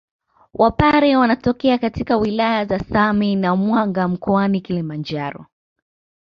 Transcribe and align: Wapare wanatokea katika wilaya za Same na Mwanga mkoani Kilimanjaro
Wapare 0.53 1.15
wanatokea 1.15 1.77
katika 1.77 2.17
wilaya 2.17 2.65
za 2.65 2.79
Same 2.79 3.35
na 3.35 3.55
Mwanga 3.55 4.07
mkoani 4.07 4.61
Kilimanjaro 4.61 5.45